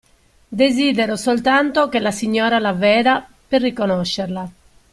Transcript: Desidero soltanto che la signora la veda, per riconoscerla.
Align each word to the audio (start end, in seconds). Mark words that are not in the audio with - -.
Desidero 0.49 1.15
soltanto 1.15 1.87
che 1.87 1.99
la 1.99 2.09
signora 2.09 2.57
la 2.57 2.73
veda, 2.73 3.23
per 3.47 3.61
riconoscerla. 3.61 4.51